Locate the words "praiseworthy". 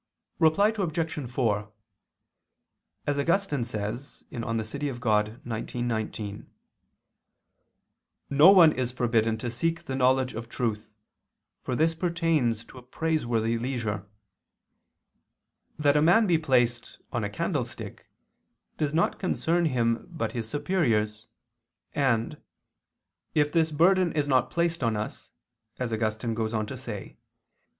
12.81-13.59